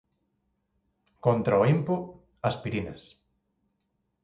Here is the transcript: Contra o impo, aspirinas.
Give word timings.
Contra 1.25 1.59
o 1.61 1.63
impo, 1.75 1.95
aspirinas. 2.49 3.01